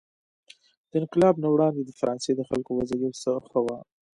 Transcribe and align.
د 0.89 0.91
انقلاب 1.01 1.35
نه 1.43 1.47
وړاندې 1.53 1.81
د 1.83 1.91
فرانسې 1.99 2.31
د 2.35 2.41
خلکو 2.49 2.71
وضع 2.79 2.95
یو 3.03 3.11
څه 3.21 3.31
ښه 3.49 3.59
وه. 3.65 3.77